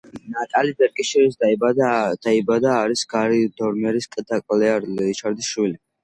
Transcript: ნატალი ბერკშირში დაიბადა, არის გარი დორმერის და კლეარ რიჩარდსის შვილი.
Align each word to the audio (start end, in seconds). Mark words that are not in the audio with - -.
ნატალი 0.35 0.71
ბერკშირში 0.77 1.35
დაიბადა, 2.27 2.69
არის 2.77 3.03
გარი 3.11 3.41
დორმერის 3.63 4.09
და 4.31 4.39
კლეარ 4.47 4.89
რიჩარდსის 5.03 5.51
შვილი. 5.51 5.75